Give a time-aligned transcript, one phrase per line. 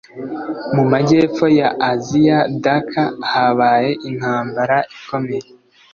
[0.75, 5.47] Mu majyepfo ya Aziya: Dhaka habaye intampambara ikomeye